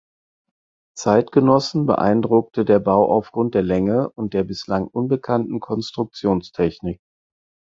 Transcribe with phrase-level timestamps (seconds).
[0.97, 6.99] Zeitgenossen beeindruckte der Bau aufgrund der Länge und der bislang unbekannten Konstruktionstechnik.